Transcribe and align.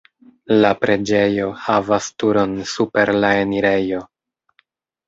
La 0.63 0.69
preĝejo 0.85 1.49
havas 1.65 2.09
turon 2.25 2.59
super 2.73 3.13
la 3.23 3.33
enirejo. 3.45 4.07